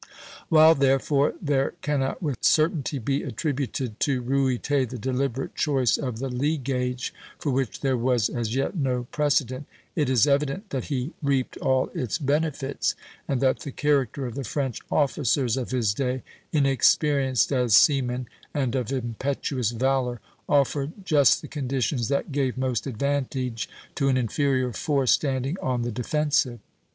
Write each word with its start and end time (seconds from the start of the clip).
While 0.49 0.73
therefore 0.73 1.35
there 1.39 1.75
cannot 1.83 2.23
with 2.23 2.43
certainty 2.43 2.97
be 2.97 3.21
attributed 3.21 3.99
to 3.99 4.19
Ruyter 4.23 4.83
the 4.87 4.97
deliberate 4.97 5.53
choice 5.53 5.95
of 5.95 6.17
the 6.17 6.27
lee 6.29 6.57
gage, 6.57 7.13
for 7.37 7.51
which 7.51 7.81
there 7.81 7.95
was 7.97 8.27
as 8.27 8.55
yet 8.55 8.75
no 8.75 9.03
precedent, 9.11 9.67
it 9.95 10.09
is 10.09 10.25
evident 10.25 10.71
that 10.71 10.85
he 10.85 11.13
reaped 11.21 11.55
all 11.57 11.91
its 11.93 12.17
benefits, 12.17 12.95
and 13.27 13.41
that 13.41 13.59
the 13.59 13.71
character 13.71 14.25
of 14.25 14.33
the 14.33 14.43
French 14.43 14.79
officers 14.91 15.55
of 15.55 15.69
his 15.69 15.93
day, 15.93 16.23
inexperienced 16.51 17.51
as 17.51 17.75
seamen 17.77 18.27
and 18.55 18.73
of 18.73 18.91
impetuous 18.91 19.69
valor, 19.69 20.19
offered 20.49 20.93
just 21.05 21.43
the 21.43 21.47
conditions 21.47 22.07
that 22.07 22.31
gave 22.31 22.57
most 22.57 22.87
advantage 22.87 23.69
to 23.93 24.07
an 24.07 24.17
inferior 24.17 24.73
force 24.73 25.11
standing 25.11 25.57
on 25.61 25.83
the 25.83 25.91
defensive. 25.91 26.57